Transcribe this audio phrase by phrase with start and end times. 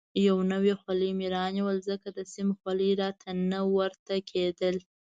[0.27, 4.69] یو نوی خولۍ مې رانیول، ځکه د سیم خولۍ راته نه ورته کېده.